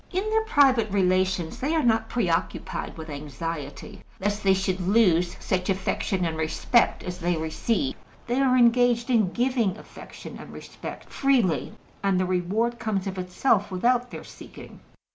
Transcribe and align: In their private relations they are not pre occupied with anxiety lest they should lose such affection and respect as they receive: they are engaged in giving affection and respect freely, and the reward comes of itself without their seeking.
In 0.11 0.27
their 0.31 0.43
private 0.45 0.89
relations 0.89 1.59
they 1.59 1.75
are 1.75 1.83
not 1.83 2.09
pre 2.09 2.27
occupied 2.27 2.97
with 2.97 3.07
anxiety 3.07 4.01
lest 4.19 4.41
they 4.41 4.55
should 4.55 4.79
lose 4.79 5.37
such 5.39 5.69
affection 5.69 6.25
and 6.25 6.35
respect 6.39 7.03
as 7.03 7.19
they 7.19 7.37
receive: 7.37 7.93
they 8.25 8.41
are 8.41 8.57
engaged 8.57 9.11
in 9.11 9.31
giving 9.31 9.77
affection 9.77 10.37
and 10.39 10.51
respect 10.51 11.07
freely, 11.07 11.73
and 12.03 12.19
the 12.19 12.25
reward 12.25 12.79
comes 12.79 13.05
of 13.05 13.19
itself 13.19 13.69
without 13.69 14.09
their 14.09 14.23
seeking. 14.23 14.79